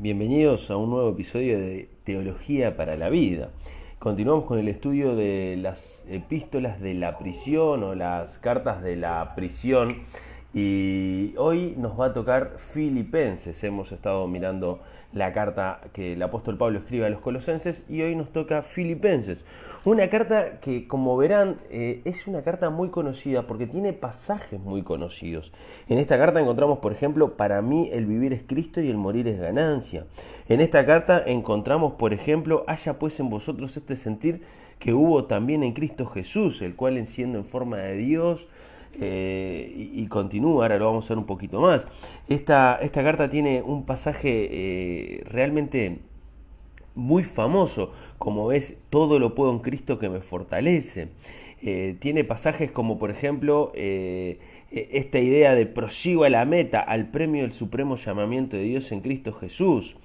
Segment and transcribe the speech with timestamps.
[0.00, 3.50] Bienvenidos a un nuevo episodio de Teología para la Vida.
[4.00, 9.36] Continuamos con el estudio de las epístolas de la prisión o las cartas de la
[9.36, 9.98] prisión
[10.54, 13.64] y hoy nos va a tocar Filipenses.
[13.64, 14.80] Hemos estado mirando
[15.12, 19.44] la carta que el apóstol Pablo escribe a los colosenses y hoy nos toca Filipenses.
[19.84, 24.82] Una carta que, como verán, eh, es una carta muy conocida porque tiene pasajes muy
[24.82, 25.52] conocidos.
[25.88, 29.26] En esta carta encontramos, por ejemplo, para mí el vivir es Cristo y el morir
[29.26, 30.06] es ganancia.
[30.48, 34.42] En esta carta encontramos, por ejemplo, haya pues en vosotros este sentir
[34.78, 38.46] que hubo también en Cristo Jesús, el cual siendo en forma de Dios,
[39.00, 41.86] eh, y, continúa, ahora lo vamos a ver un poquito más.
[42.28, 45.98] Esta, esta carta tiene un pasaje eh, realmente
[46.94, 51.08] muy famoso, como ves, todo lo puedo en Cristo que me fortalece.
[51.62, 54.38] Eh, tiene pasajes como por ejemplo e,
[54.70, 59.00] esta idea de prosigo a la meta, al premio del supremo llamamiento de Dios en
[59.00, 59.96] Cristo Jesús.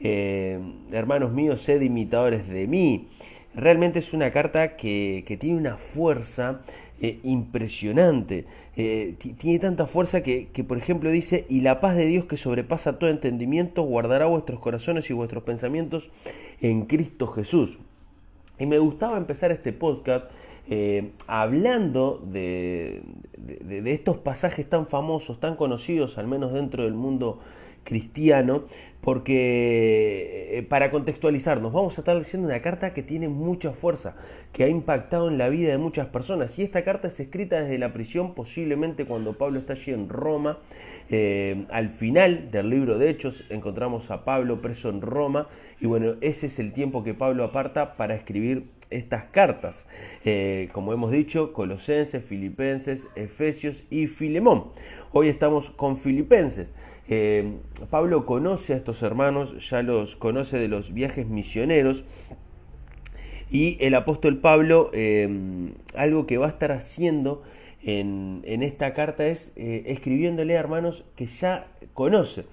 [0.00, 3.08] hermanos míos, sed imitadores de mí.
[3.56, 6.60] Realmente es una carta que, que tiene una fuerza
[7.00, 8.44] eh, impresionante.
[8.76, 12.36] Eh, tiene tanta fuerza que, que, por ejemplo, dice, y la paz de Dios que
[12.36, 16.10] sobrepasa todo entendimiento guardará vuestros corazones y vuestros pensamientos
[16.60, 17.78] en Cristo Jesús.
[18.58, 20.26] Y me gustaba empezar este podcast
[20.68, 23.02] eh, hablando de,
[23.36, 27.40] de, estos pasajes tan famosos, tan conocidos, al menos dentro del mundo
[27.86, 28.64] cristiano,
[29.00, 34.16] porque eh, para contextualizarnos, vamos a estar leyendo una carta que tiene mucha fuerza,
[34.52, 36.58] que ha impactado en la vida de muchas personas.
[36.58, 40.58] Y esta carta es escrita desde la prisión, posiblemente cuando Pablo está allí en Roma.
[41.08, 45.48] Eh, al final del libro de Hechos encontramos a Pablo preso en Roma.
[45.80, 49.86] Y bueno, ese es el tiempo que Pablo aparta para escribir estas cartas.
[50.24, 54.72] Eh, como hemos dicho, Colosenses, Filipenses, Efesios y Filemón.
[55.12, 56.74] Hoy estamos con Filipenses.
[57.08, 57.54] Eh,
[57.90, 62.04] Pablo conoce a estos hermanos, ya los conoce de los viajes misioneros.
[63.50, 65.28] Y el apóstol Pablo, eh,
[65.94, 67.42] algo que va a estar haciendo
[67.84, 72.44] en, esta carta es escribiéndole a hermanos que ya conoce.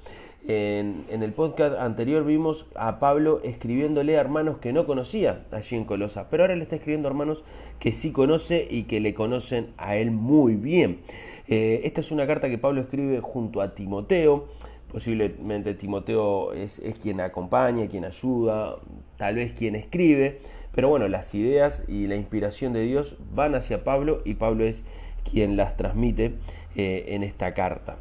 [0.45, 5.85] En, el podcast anterior vimos a Pablo escribiéndole a hermanos que no conocía allí en
[5.85, 7.45] Colosa, pero ahora le está escribiendo a hermanos
[7.79, 10.99] que sí conoce y que le conocen a él muy bien.
[11.47, 14.49] Eh, esta es una carta que Pablo escribe junto a Timoteo.
[14.91, 18.75] Posiblemente Timoteo es, quien acompaña, quien ayuda,
[19.17, 20.41] tal vez quien escribe.
[20.75, 24.83] Pero bueno, las ideas y la inspiración de Dios van hacia Pablo y Pablo es
[25.23, 26.33] quien las transmite
[26.75, 27.97] eh, en esta carta.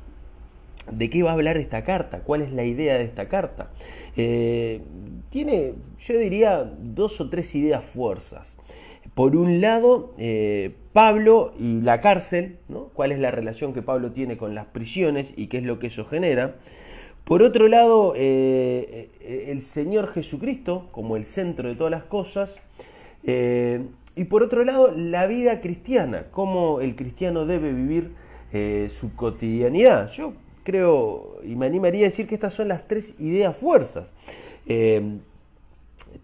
[0.91, 2.21] ¿De qué va a hablar esta carta?
[2.21, 3.71] ¿Cuál es la idea de esta carta?
[4.17, 4.81] Eh,
[5.31, 8.57] tiene, yo diría, dos o tres ideas fuerzas.
[9.15, 12.89] Por un lado, eh, Pablo y la cárcel, ¿no?
[12.95, 15.87] cuál es la relación que Pablo tiene con las prisiones y qué es lo que
[15.87, 16.57] eso genera.
[17.25, 19.11] Por otro lado, eh,
[19.49, 22.59] el Señor Jesucristo como el centro de todas las cosas.
[23.25, 28.11] y por otro lado, la vida cristiana, cómo el cristiano debe vivir
[28.91, 30.11] su cotidianidad.
[30.11, 34.13] Yo creo y me animaría a decir que estas son las tres ideas fuerzas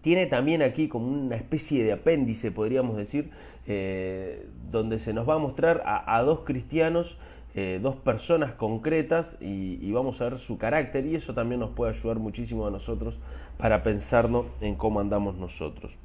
[0.01, 3.29] tiene también aquí como una especie de apéndice, podríamos decir,
[3.67, 7.17] eh, donde se nos va a mostrar a, dos cristianos,
[7.55, 11.91] eh, dos personas concretas y, vamos a ver su carácter y eso también nos puede
[11.91, 13.19] ayudar muchísimo a nosotros
[13.57, 15.97] para pensarnos en cómo andamos nosotros.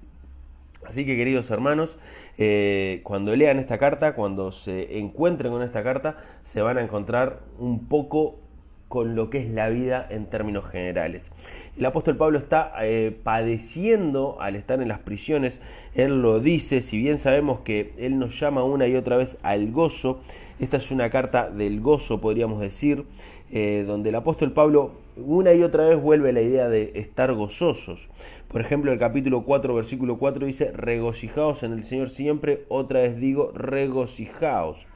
[0.87, 1.99] Así que queridos hermanos,
[2.39, 7.41] eh, cuando lean esta carta, cuando se encuentren con esta carta, se van a encontrar
[7.59, 8.41] un poco
[8.89, 11.33] con lo que es la vida en términos generales.
[11.77, 15.61] El apóstol Pablo está eh, padeciendo al estar en las prisiones,
[15.95, 19.72] él lo dice, si bien sabemos que él nos llama una y otra vez al
[19.72, 20.21] gozo,
[20.60, 23.04] esta es una carta del gozo, podríamos decir,
[23.50, 28.09] eh, donde el apóstol Pablo una y otra vez vuelve la idea de estar gozosos.
[28.48, 33.19] Por ejemplo, el capítulo 4, versículo 4 dice, regocijaos en el Señor siempre, otra vez
[33.19, 34.87] digo, regocijaos.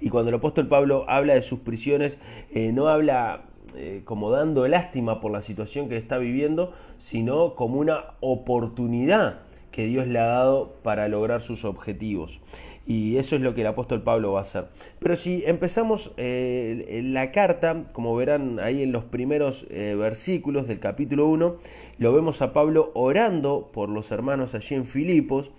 [0.00, 2.18] Y cuando el apóstol Pablo habla de sus prisiones,
[2.54, 7.78] eh, no habla eh, como dando lástima por la situación que está viviendo, sino como
[7.78, 9.40] una oportunidad
[9.72, 12.40] que Dios le ha dado para lograr sus objetivos.
[12.86, 14.68] Y eso es lo que el apóstol Pablo va a hacer.
[15.00, 21.26] Pero si empezamos eh, la carta, como verán ahí en los primeros versículos del capítulo
[21.26, 21.56] 1,
[21.98, 25.50] lo vemos a Pablo orando por los hermanos allí en Filipos.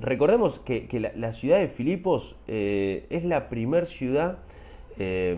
[0.00, 4.38] Recordemos que, la, ciudad de Filipos eh, es la primer ciudad
[4.98, 5.36] eh,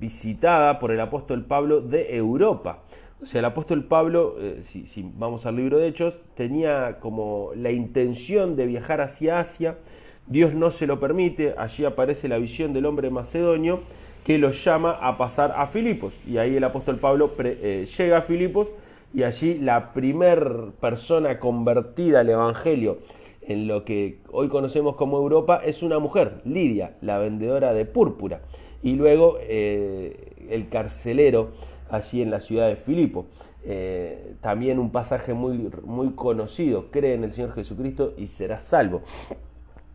[0.00, 2.82] visitada por el apóstol Pablo de Europa.
[3.22, 7.70] O sea, el apóstol Pablo, eh, si, vamos al libro de Hechos, tenía como la
[7.70, 9.78] intención de viajar hacia Asia.
[10.26, 11.54] Dios no se lo permite.
[11.56, 13.80] Allí aparece la visión del hombre macedonio
[14.24, 16.18] que los llama a pasar a Filipos.
[16.26, 18.68] Y ahí el apóstol Pablo eh, llega a Filipos
[19.14, 22.98] y allí la primer persona convertida al Evangelio
[23.40, 28.40] en lo que hoy conocemos como Europa es una mujer, Lidia, la vendedora de púrpura.
[28.82, 31.52] Y luego eh, el carcelero
[31.90, 33.26] allí en la ciudad de Filipo.
[33.64, 39.02] Eh, también un pasaje muy, muy conocido, cree en el Señor Jesucristo y será salvo.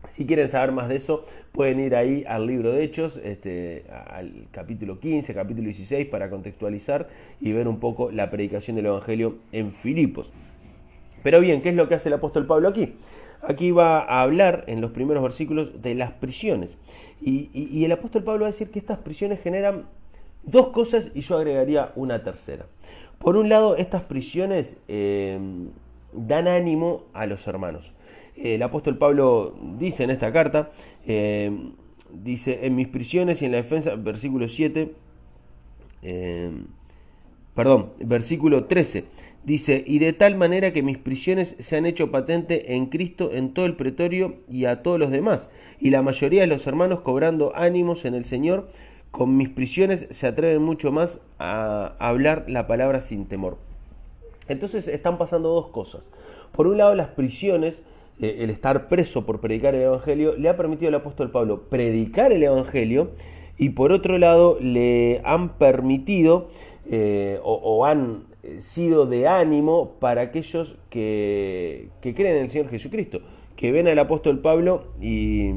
[0.08, 4.46] Si quieren saber más de eso, pueden ir ahí al libro de Hechos, este, al
[4.50, 7.08] capítulo 15, capítulo 16, para contextualizar
[7.40, 10.32] y ver un poco la predicación del Evangelio en Filipos.
[11.22, 12.94] Pero bien, ¿qué es lo que hace el apóstol Pablo aquí?
[13.40, 16.76] Aquí va a hablar en los primeros versículos de las prisiones.
[17.20, 19.86] Y, el apóstol Pablo va a decir que estas prisiones generan
[20.42, 22.66] dos cosas y yo agregaría una tercera.
[23.18, 25.38] Por un lado, estas prisiones eh,
[26.12, 27.92] dan ánimo a los hermanos.
[28.36, 30.70] El apóstol Pablo dice en esta carta,
[31.06, 31.50] eh,
[32.12, 34.92] dice, en mis prisiones y en la defensa, versículo 7,
[36.02, 36.50] eh,
[37.54, 39.04] perdón, versículo 13,
[39.44, 43.54] dice, y de tal manera que mis prisiones se han hecho patente en Cristo en
[43.54, 47.52] todo el pretorio y a todos los demás, y la mayoría de los hermanos cobrando
[47.54, 48.70] ánimos en el Señor,
[49.12, 53.56] con mis prisiones se atreven mucho más a hablar la palabra sin temor.
[54.48, 56.10] Entonces están pasando dos cosas.
[56.50, 57.84] Por un lado, las prisiones
[58.20, 62.32] eh, el estar preso por predicar el Evangelio, le ha permitido al apóstol Pablo predicar
[62.32, 63.10] el Evangelio
[63.58, 66.48] y por otro lado le han permitido
[66.88, 68.24] eh, o, han
[68.58, 73.20] sido de ánimo para aquellos que, creen en el Señor Jesucristo,
[73.56, 75.52] que ven al apóstol Pablo y,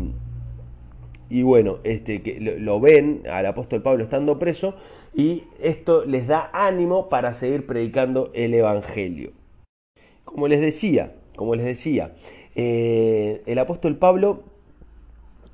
[1.29, 4.75] y bueno, este, que lo, ven al apóstol Pablo estando preso
[5.13, 9.31] y esto les da ánimo para seguir predicando el Evangelio.
[10.23, 12.13] Como les decía, como les decía,
[12.55, 14.43] eh, el apóstol Pablo,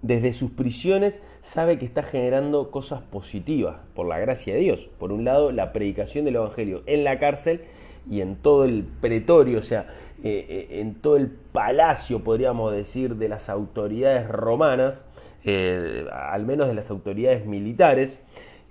[0.01, 4.89] desde sus prisiones, sabe que está generando cosas positivas por la gracia de Dios.
[4.99, 7.61] Por un lado, la predicación del Evangelio en la cárcel
[8.09, 9.87] y en todo el pretorio, o sea,
[10.23, 15.03] eh, eh, en todo el palacio, podríamos decir, de las autoridades romanas,
[15.45, 18.19] al menos de las autoridades militares.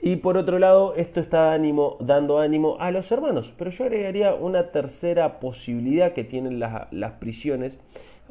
[0.03, 3.53] Y por otro lado, esto está ánimo, dando ánimo a los hermanos.
[3.59, 7.79] Pero yo agregaría una tercera posibilidad que tienen las prisiones,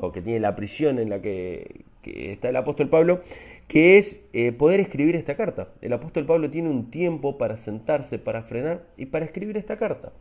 [0.02, 3.22] o que tiene la prisión en la que, está el apóstol Pablo,
[3.68, 5.70] que es eh, poder escribir esta carta.
[5.82, 10.12] El apóstol Pablo tiene un tiempo para sentarse, para frenar y para escribir esta carta.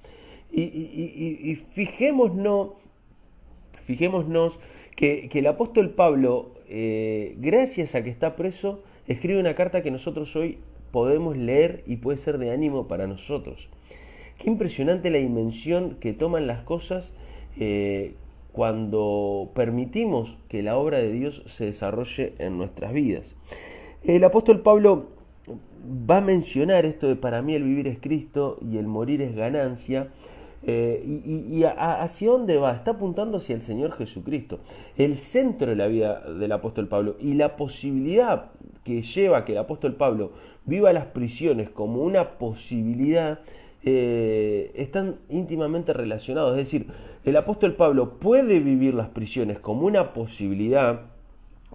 [0.50, 2.70] Y, fijémonos,
[3.84, 4.58] fijémonos
[4.96, 10.34] que, el apóstol Pablo, eh, gracias a que está preso, escribe una carta que nosotros
[10.36, 10.58] hoy
[10.90, 13.68] podemos leer y puede ser de ánimo para nosotros.
[14.38, 17.12] Qué impresionante la dimensión que toman las cosas
[17.58, 18.14] eh,
[18.52, 23.34] cuando permitimos que la obra de Dios se desarrolle en nuestras vidas.
[24.04, 25.08] El apóstol Pablo
[25.88, 29.34] va a mencionar esto de para mí el vivir es Cristo y el morir es
[29.34, 30.08] ganancia.
[30.62, 32.72] Eh, y, hacia dónde va?
[32.72, 34.58] Está apuntando hacia el Señor Jesucristo,
[34.96, 38.50] el centro de la vida del apóstol Pablo y la posibilidad
[38.84, 40.32] que lleva a que el apóstol Pablo
[40.64, 43.40] viva las prisiones como una posibilidad
[43.84, 46.52] eh, están íntimamente relacionados.
[46.52, 46.88] Es decir,
[47.24, 51.02] el apóstol Pablo puede vivir las prisiones como una posibilidad,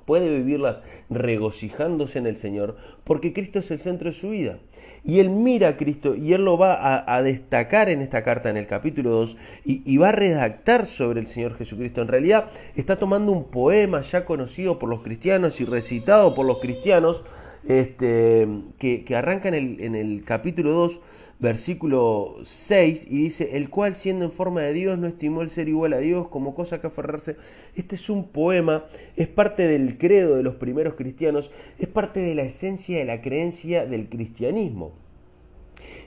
[0.06, 4.60] puede vivirlas regocijándose en el Señor, porque Cristo es el centro de su vida.
[5.06, 8.56] Y él mira a Cristo y él lo va a, destacar en esta carta, en
[8.56, 12.02] el capítulo 2, y, va a redactar sobre el Señor Jesucristo.
[12.02, 16.60] En realidad está tomando un poema ya conocido por los cristianos y recitado por los
[16.60, 17.26] cristianos,
[17.68, 21.02] este, que, arranca en el, en el capítulo 2
[21.44, 25.68] versículo 6 y dice, el cual siendo en forma de Dios no estimó el ser
[25.68, 27.36] igual a Dios como cosa que aferrarse.
[27.76, 28.86] Este es un poema,
[29.18, 33.22] es parte del credo de los primeros cristianos, es parte de la esencia de la
[33.22, 34.94] creencia del cristianismo.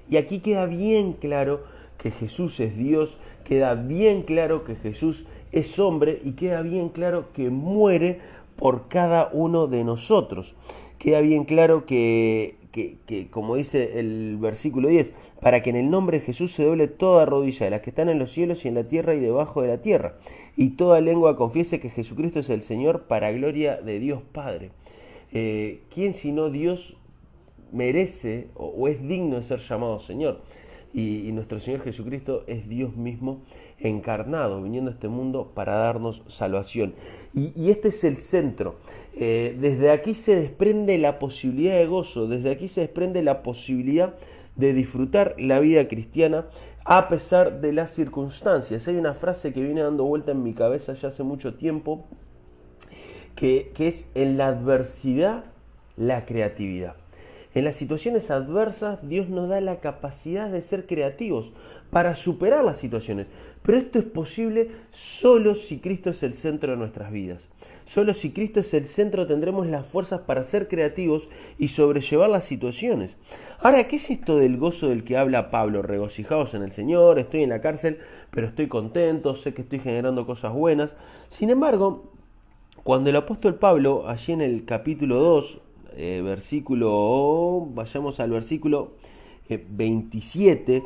[0.08, 1.64] Y aquí queda bien claro
[1.98, 7.32] que Jesús es Dios, queda bien claro que Jesús es hombre y queda bien claro
[7.34, 8.20] que muere
[8.56, 10.54] por cada uno de nosotros.
[10.98, 16.21] Queda bien claro que que, como dice el versículo 10, para que en el nombre
[16.21, 18.75] de Jesús se doble toda rodilla de las que están en los cielos y en
[18.75, 20.16] la tierra y debajo de la tierra,
[20.56, 24.71] y toda lengua confiese que Jesucristo es el Señor para gloria de Dios Padre.
[25.33, 26.97] Eh, ¿Quién sino Dios
[27.73, 30.42] merece o, es digno de ser llamado Señor?
[30.98, 33.42] Y nuestro Señor Jesucristo es Dios mismo
[33.78, 36.94] encarnado, viniendo a este mundo para darnos salvación.
[37.34, 38.76] Y, este es el centro.
[39.14, 44.14] Eh, desde aquí se desprende la posibilidad de gozo, desde aquí se desprende la posibilidad
[44.56, 46.46] de disfrutar la vida cristiana
[46.84, 48.88] a pesar de las circunstancias.
[48.88, 52.06] Hay una frase que viene dando vuelta en mi cabeza ya hace mucho tiempo,
[53.34, 55.44] que, que es en la adversidad
[55.96, 56.94] la creatividad.
[57.56, 61.52] En las situaciones adversas Dios nos da la capacidad de ser creativos
[61.88, 63.28] para superar las situaciones.
[63.62, 67.48] Pero esto es posible solo si Cristo es el centro de nuestras vidas.
[67.86, 72.44] Solo si Cristo es el centro tendremos las fuerzas para ser creativos y sobrellevar las
[72.44, 73.16] situaciones.
[73.60, 75.80] Ahora, ¿qué es esto del gozo del que habla Pablo?
[75.80, 78.00] Regocijados en el Señor, estoy en la cárcel,
[78.32, 80.94] pero estoy contento, sé que estoy generando cosas buenas.
[81.28, 82.12] Sin embargo,
[82.82, 85.62] cuando el apóstol Pablo, allí en el capítulo 2,
[85.96, 88.92] eh, versículo, vayamos al versículo
[89.48, 90.82] 27, eh,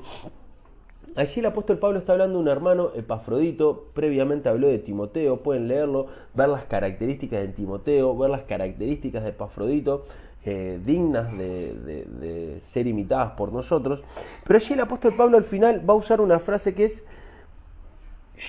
[1.17, 5.67] Allí el apóstol Pablo está hablando de un hermano Epafrodito, previamente habló de Timoteo, pueden
[5.67, 10.05] leerlo, ver las características de Timoteo, ver las características de Epafrodito,
[10.45, 14.03] eh, dignas de, ser imitadas por nosotros.
[14.45, 17.05] Pero allí el apóstol Pablo al final va a usar una frase que es,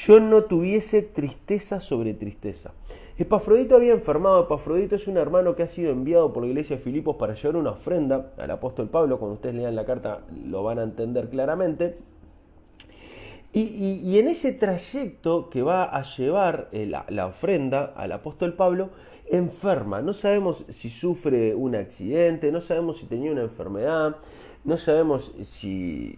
[0.06, 2.74] yo no tuviese tristeza sobre tristeza.
[3.22, 6.82] Epafrodito había enfermado, Epafrodito es un hermano que ha sido enviado por la iglesia de
[6.82, 10.80] Filipos para llevar una ofrenda al apóstol Pablo, cuando ustedes lean la carta lo van
[10.80, 11.98] a entender claramente.
[13.54, 18.90] Y, en ese trayecto que va a llevar eh, la, ofrenda al apóstol Pablo,
[19.30, 20.02] enferma.
[20.02, 24.16] No sabemos si sufre un accidente, no sabemos si tenía una enfermedad,
[24.64, 26.16] no sabemos si,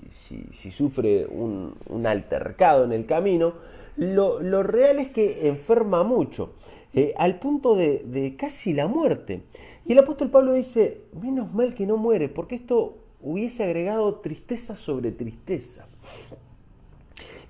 [0.70, 3.54] sufre un, altercado en el camino.
[3.98, 6.54] Lo, real es que enferma mucho,
[6.94, 9.44] eh, al punto de, de casi la muerte.
[9.86, 14.76] Y el apóstol Pablo dice, menos mal que no muere, porque esto hubiese agregado tristeza
[14.76, 15.88] sobre tristeza.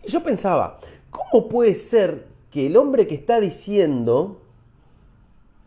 [0.04, 4.42] Y yo pensaba, ¿cómo puede ser que el hombre que está diciendo,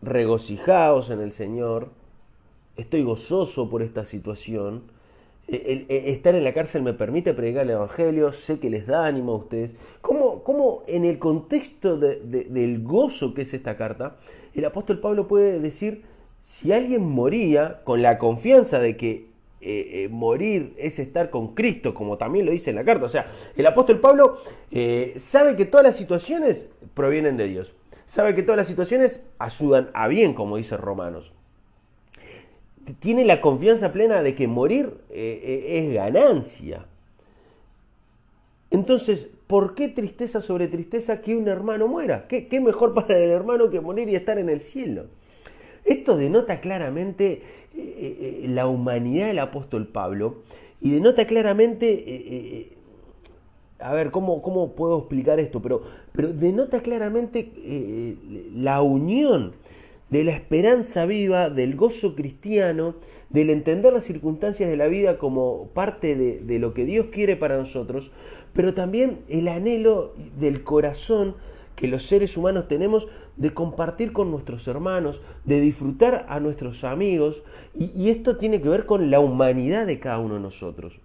[0.01, 1.91] regocijaos en el Señor,
[2.77, 4.83] estoy gozoso por esta situación,
[5.47, 9.37] estar en la cárcel me permite predicar el Evangelio, sé que les da ánimo a
[9.37, 9.75] ustedes.
[10.01, 14.17] ¿Cómo, cómo en el contexto del gozo que es esta carta,
[14.53, 16.03] el apóstol Pablo puede decir,
[16.41, 19.27] si alguien moría con la confianza de que
[19.59, 23.05] eh, eh, morir es estar con Cristo, como también lo dice en la carta.
[23.05, 24.37] O sea, el apóstol Pablo
[24.71, 27.73] eh, sabe que todas las situaciones provienen de Dios.
[28.05, 31.33] Sabe que todas las situaciones ayudan a bien, como dice Romanos.
[32.99, 36.85] Tiene la confianza plena de que morir es ganancia.
[38.69, 42.27] Entonces, ¿por qué tristeza sobre tristeza que un hermano muera?
[42.27, 45.05] ¿Qué, ¿Qué, mejor para el hermano que morir y estar en el cielo?
[45.85, 47.41] Esto denota claramente
[47.73, 50.43] eh, eh, la humanidad del apóstol Pablo
[50.81, 52.73] y denota claramente, eh,
[53.79, 55.61] a ver, ¿cómo, ¿cómo, puedo explicar esto?
[55.61, 57.51] Pero, pero denota claramente
[58.53, 59.53] la unión
[60.09, 62.95] de la esperanza viva, del gozo cristiano,
[63.29, 67.35] del entender las circunstancias de la vida como parte de, de lo que Dios quiere
[67.35, 68.11] para nosotros,
[68.53, 71.35] pero también el anhelo del corazón
[71.77, 77.43] que los seres humanos tenemos de compartir con nuestros hermanos, de disfrutar a nuestros amigos,
[77.77, 80.99] y, esto tiene que ver con la humanidad de cada uno de nosotros.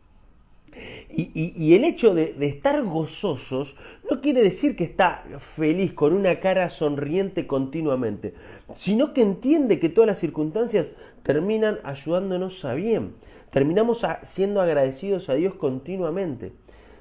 [1.14, 3.76] Y, el hecho de, estar gozosos
[4.10, 8.34] no quiere decir que está feliz con una cara sonriente continuamente,
[8.74, 13.14] sino que entiende que todas las circunstancias terminan ayudándonos a bien.
[13.50, 16.52] Terminamos siendo agradecidos a Dios continuamente.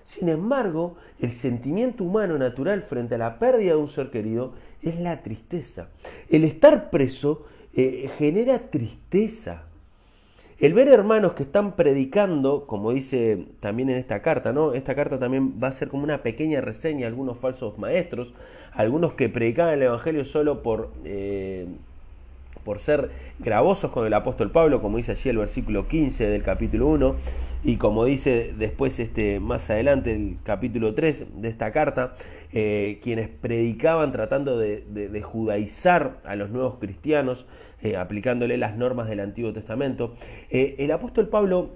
[0.03, 4.99] Sin embargo, el sentimiento humano natural frente a la pérdida de un ser querido es
[4.99, 5.89] la tristeza.
[6.29, 9.70] El estar preso eh, genera tristeza.
[10.61, 14.73] El ver hermanos que están predicando, como dice también en esta carta, ¿no?
[14.75, 18.31] Esta carta también va a ser como una pequeña reseña a algunos falsos maestros,
[18.71, 21.65] algunos que predicaban el Evangelio solo por eh,
[22.63, 26.87] por ser gravosos con el apóstol Pablo, como dice allí el versículo 15 del capítulo
[26.87, 27.15] 1,
[27.63, 32.15] y como dice después este, más adelante el capítulo 3 de esta carta,
[32.53, 37.45] eh, quienes predicaban tratando de, judaizar a los nuevos cristianos,
[37.81, 40.15] eh, aplicándole las normas del Antiguo Testamento,
[40.49, 41.71] eh, el apóstol Pablo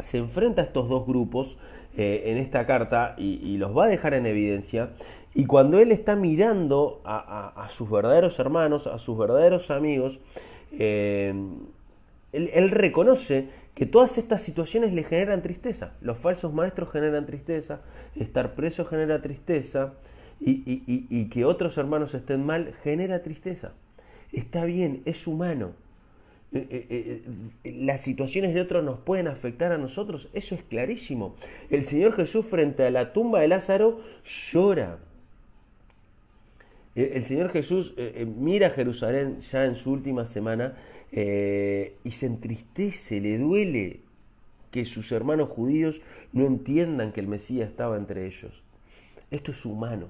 [0.00, 1.56] se enfrenta a estos dos grupos
[1.96, 4.90] en esta carta y los va a dejar en evidencia
[5.34, 10.20] y cuando él está mirando a, sus verdaderos hermanos, a sus verdaderos amigos,
[10.78, 11.34] eh,
[12.32, 15.94] él, reconoce que todas estas situaciones le generan tristeza.
[16.00, 17.80] Los falsos maestros generan tristeza,
[18.14, 19.94] estar preso genera tristeza
[20.40, 23.72] y, que otros hermanos estén mal genera tristeza.
[24.32, 25.72] Está bien, es humano.
[26.52, 26.86] Eh,
[27.64, 31.34] eh, las situaciones de otros nos pueden afectar a nosotros, eso es clarísimo.
[31.70, 34.00] El Señor Jesús frente a la tumba de Lázaro
[34.52, 34.98] llora
[36.94, 40.76] el Señor Jesús eh, eh, mira a Jerusalén ya en su última semana
[41.10, 44.00] eh, y se entristece, le duele
[44.70, 46.00] que sus hermanos judíos
[46.32, 48.62] no entiendan que el Mesías estaba entre ellos.
[49.30, 50.06] Esto es humano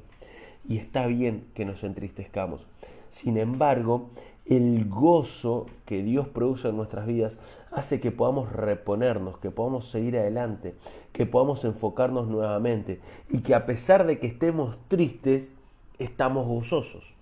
[0.68, 2.66] y está bien que nos entristezcamos.
[3.08, 4.10] Sin embargo,
[4.46, 7.38] el gozo que Dios produce en nuestras vidas
[7.70, 10.74] hace que podamos reponernos, que podamos seguir adelante,
[11.12, 13.00] que podamos enfocarnos nuevamente
[13.30, 15.50] y que a pesar de que estemos tristes,
[15.98, 17.14] estamos gozosos.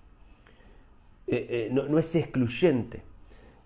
[1.27, 3.01] Eh, eh, no, es excluyente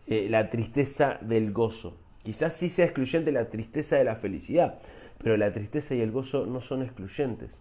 [0.05, 1.95] eh, la tristeza del gozo.
[2.23, 4.79] Quizás sí sea excluyente la tristeza de la felicidad,
[5.17, 7.59] pero la tristeza y el gozo no son excluyentes.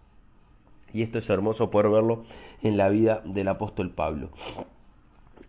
[0.93, 2.23] Y esto es hermoso poder verlo
[2.61, 4.29] en la vida del apóstol Pablo.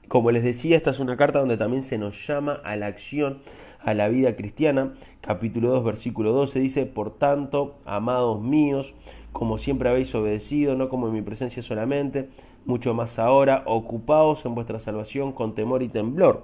[0.08, 3.42] Como les decía, esta es una carta donde también se nos llama a la acción,
[3.80, 4.94] a la vida cristiana.
[5.20, 8.94] Capítulo 2, versículo 12 dice, Por tanto, amados míos,
[9.38, 12.28] como siempre habéis obedecido, no como en mi presencia solamente,
[12.66, 16.42] mucho más ahora, ocupaos en vuestra salvación con temor y temblor.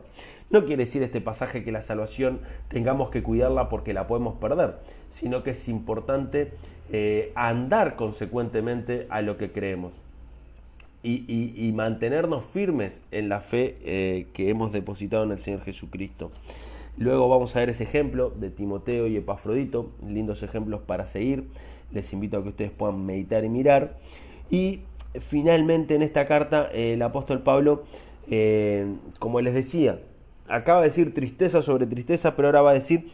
[0.48, 4.76] No quiere decir este pasaje que la salvación tengamos que cuidarla porque la podemos perder,
[5.08, 6.52] sino que es importante
[6.92, 9.92] eh, andar consecuentemente a lo que creemos
[11.02, 16.30] y, mantenernos firmes en la fe eh, que hemos depositado en el Señor Jesucristo.
[16.96, 21.48] Luego vamos a ver ese ejemplo de Timoteo y Epafrodito, lindos ejemplos para seguir.
[21.92, 23.96] Les invito a que ustedes puedan meditar y mirar.
[24.50, 24.80] Y
[25.20, 27.84] finalmente en esta carta el apóstol Pablo,
[28.30, 28.86] eh,
[29.18, 30.00] como les decía,
[30.48, 33.10] acaba de decir tristeza sobre tristeza, pero ahora va a decir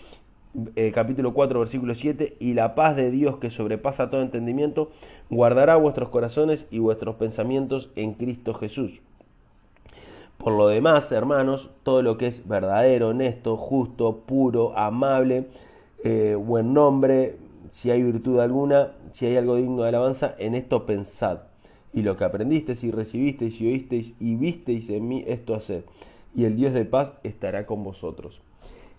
[0.75, 4.91] eh, capítulo 4, versículo 7, y la paz de Dios que sobrepasa todo entendimiento,
[5.29, 9.00] guardará vuestros corazones y vuestros pensamientos en Cristo Jesús.
[10.39, 15.47] Por lo demás, hermanos, todo lo que es verdadero, honesto, justo, puro, amable,
[16.03, 17.37] eh, buen nombre,
[17.71, 21.41] si hay virtud alguna, si hay algo digno de alabanza, en esto pensad.
[21.93, 25.85] Y lo que aprendisteis y recibisteis y oísteis y visteis en mí, esto haced.
[26.35, 28.43] Y el Dios de paz estará con vosotros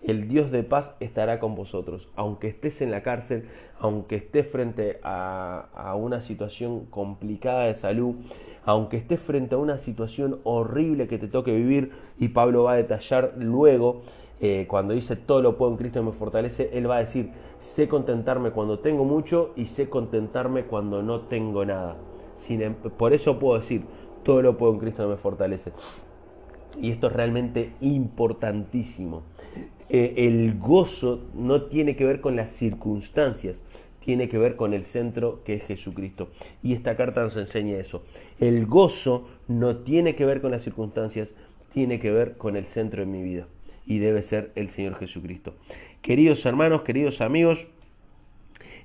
[0.02, 2.08] el Dios de paz estará con vosotros.
[2.16, 3.48] Aunque estés en la cárcel,
[3.78, 8.16] aunque estés frente a, una situación complicada de salud,
[8.64, 12.76] aunque estés frente a una situación horrible que te toque vivir, y Pablo va a
[12.76, 14.02] detallar luego,
[14.44, 17.30] eh, cuando dice todo lo puedo en Cristo me fortalece, él va a decir,
[17.60, 21.96] sé contentarme cuando tengo mucho y sé contentarme cuando no tengo nada.
[22.48, 23.84] Em, por eso puedo decir,
[24.24, 25.70] todo lo puedo en Cristo me fortalece.
[26.80, 29.22] Y esto es realmente importantísimo.
[29.88, 33.62] Eh, el gozo no tiene que ver con las circunstancias,
[34.00, 36.30] tiene que ver con el centro que es Jesucristo.
[36.64, 38.02] Y esta carta nos enseña eso.
[38.40, 41.36] El gozo no tiene que ver con las circunstancias,
[41.72, 43.46] tiene que ver con el centro de mi vida.
[43.86, 45.54] Y debe ser el Señor Jesucristo.
[46.02, 47.66] Queridos hermanos, queridos amigos,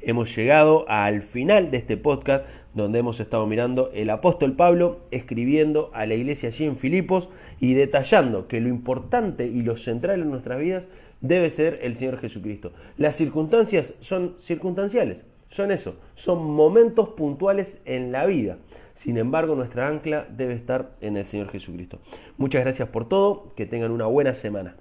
[0.02, 5.90] hemos llegado al final de este podcast donde hemos estado mirando el apóstol Pablo escribiendo
[5.94, 7.30] a la iglesia allí en Filipos
[7.60, 10.90] y detallando que lo importante y lo central en nuestras vidas
[11.22, 12.72] debe ser el Señor Jesucristo.
[12.98, 18.58] Las circunstancias son circunstanciales, son eso, son momentos puntuales en la vida.
[18.94, 22.00] Sin embargo, nuestra ancla debe estar en el Señor Jesucristo.
[22.38, 24.76] Muchas gracias por todo, que tengan una buena semana.